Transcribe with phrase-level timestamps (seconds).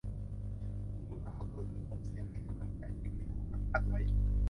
[1.05, 4.01] หนูตะเภาตัวอื่นส่งเสียงให้กำลังใจจึงได้ถูกกักกั้นไว้